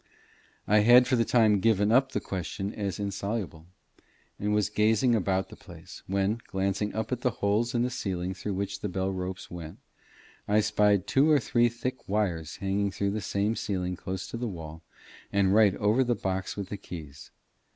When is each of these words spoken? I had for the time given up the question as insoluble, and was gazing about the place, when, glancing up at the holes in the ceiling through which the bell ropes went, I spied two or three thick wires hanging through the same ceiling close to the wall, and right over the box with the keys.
I 0.67 0.79
had 0.79 1.05
for 1.05 1.15
the 1.15 1.23
time 1.23 1.59
given 1.59 1.91
up 1.91 2.11
the 2.11 2.19
question 2.19 2.73
as 2.73 2.97
insoluble, 2.99 3.67
and 4.39 4.51
was 4.51 4.67
gazing 4.67 5.13
about 5.13 5.49
the 5.49 5.55
place, 5.55 6.01
when, 6.07 6.39
glancing 6.47 6.95
up 6.95 7.11
at 7.11 7.21
the 7.21 7.29
holes 7.29 7.75
in 7.75 7.83
the 7.83 7.91
ceiling 7.91 8.33
through 8.33 8.55
which 8.55 8.79
the 8.79 8.89
bell 8.89 9.11
ropes 9.11 9.51
went, 9.51 9.77
I 10.47 10.61
spied 10.61 11.05
two 11.05 11.29
or 11.29 11.39
three 11.39 11.69
thick 11.69 12.09
wires 12.09 12.55
hanging 12.55 12.89
through 12.89 13.11
the 13.11 13.21
same 13.21 13.55
ceiling 13.55 13.95
close 13.95 14.25
to 14.29 14.37
the 14.37 14.47
wall, 14.47 14.81
and 15.31 15.53
right 15.53 15.75
over 15.75 16.03
the 16.03 16.15
box 16.15 16.57
with 16.57 16.69
the 16.69 16.77
keys. 16.77 17.29